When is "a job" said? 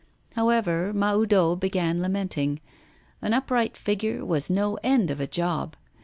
5.21-5.75